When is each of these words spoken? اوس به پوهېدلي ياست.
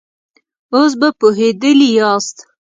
اوس 0.75 0.91
به 0.99 1.09
پوهېدلي 1.19 1.89
ياست. 1.97 2.37